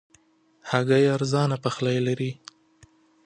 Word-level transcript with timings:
هګۍ 0.69 1.03
ارزانه 1.15 1.55
پخلی 1.63 1.97
لري. 2.07 2.31